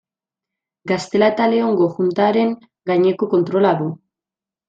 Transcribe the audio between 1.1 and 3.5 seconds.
eta Leongo Juntaren gaineko